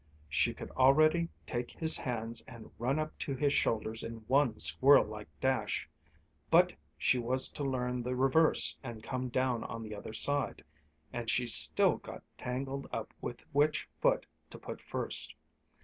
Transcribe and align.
She 0.29 0.55
could 0.55 0.71
already 0.71 1.29
take 1.45 1.73
his 1.73 1.95
hands 1.95 2.43
and 2.47 2.71
run 2.79 2.97
up 2.97 3.15
to 3.19 3.35
his 3.35 3.53
shoulders 3.53 4.03
in 4.03 4.25
one 4.27 4.57
squirrel 4.57 5.05
like 5.05 5.27
dash; 5.39 5.87
but 6.49 6.73
she 6.97 7.19
was 7.19 7.49
to 7.49 7.63
learn 7.63 8.01
the 8.01 8.15
reverse 8.15 8.79
and 8.81 9.03
come 9.03 9.29
down 9.29 9.63
on 9.63 9.83
the 9.83 9.93
other 9.93 10.13
side, 10.13 10.63
and 11.13 11.29
she 11.29 11.45
still 11.45 11.97
got 11.97 12.23
tangled 12.35 12.87
up 12.91 13.13
with 13.21 13.41
which 13.53 13.87
foot 13.99 14.25
to 14.49 14.57
put 14.57 14.81
first. 14.81 15.35